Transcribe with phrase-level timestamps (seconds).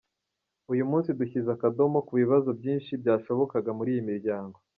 [0.71, 4.57] Uyu munsi dushyize akadomo ku bibazo byinshi byashobokaga muri iyi miryango.